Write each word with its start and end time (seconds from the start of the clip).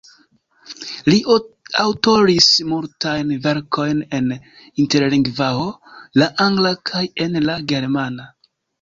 Li 1.13 1.17
aŭtoris 1.83 2.47
multajn 2.71 3.35
verkojn 3.45 4.03
en 4.23 4.35
Interlingvao, 4.87 5.71
la 6.23 6.33
angla 6.51 6.77
kaj 6.93 7.07
en 7.29 7.43
la 7.49 7.63
germana. 7.75 8.33